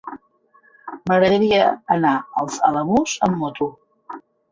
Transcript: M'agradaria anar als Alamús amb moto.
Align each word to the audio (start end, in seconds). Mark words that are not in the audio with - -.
M'agradaria 1.09 1.67
anar 1.95 2.13
als 2.45 2.57
Alamús 2.71 3.13
amb 3.29 3.37
moto. 3.43 3.69